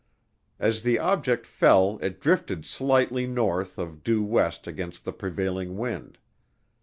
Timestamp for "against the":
4.65-5.13